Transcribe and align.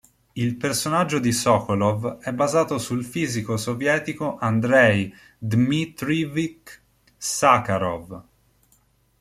Il 0.33 0.55
personaggio 0.55 1.19
di 1.19 1.31
Sokolov 1.31 2.21
è 2.23 2.33
basato 2.33 2.79
sul 2.79 3.05
fisico 3.05 3.55
sovietico 3.55 4.35
Andrej 4.39 5.13
Dmitrievič 5.37 6.81
Sacharov. 7.15 8.23